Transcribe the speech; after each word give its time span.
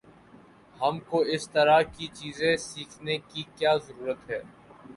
ہم 0.75 0.99
کو 1.09 1.19
اس 1.33 1.47
طرح 1.49 1.81
کی 1.91 2.07
چیزیں 2.13 2.55
سیکھنے 2.59 3.17
کی 3.27 3.43
کیا 3.55 3.75
ضرورت 3.77 4.29
ہے؟ 4.29 4.41